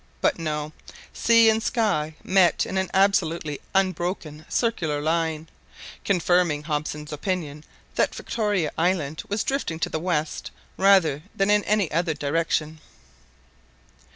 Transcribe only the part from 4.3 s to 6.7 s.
circular line, confirming